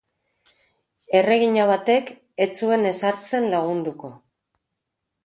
[1.19, 2.09] Erregina batek
[2.45, 4.11] ez zuen ezartzen lagunduko.